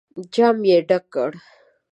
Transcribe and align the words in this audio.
جام 0.33 0.57
يې 0.69 0.77
ډک 0.87 1.03
کړ. 1.13 1.31